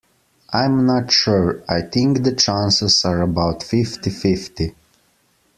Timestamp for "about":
3.21-3.61